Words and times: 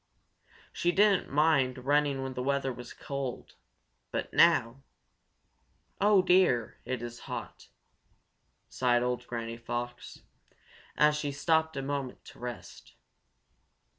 She 0.73 0.91
didn't 0.91 1.31
mind 1.31 1.85
running 1.85 2.23
when 2.23 2.33
the 2.33 2.41
weather 2.41 2.73
was 2.73 2.91
cold, 2.91 3.53
but 4.09 4.33
now 4.33 4.81
"Oh 5.99 6.23
dear, 6.23 6.77
it 6.85 7.03
is 7.03 7.19
hot!" 7.29 7.67
sighed 8.67 9.03
old 9.03 9.27
Granny 9.27 9.57
Fox, 9.57 10.21
as 10.97 11.15
she 11.15 11.31
stopped 11.31 11.77
a 11.77 11.83
minute 11.83 12.25
to 12.25 12.39
rest. 12.39 12.95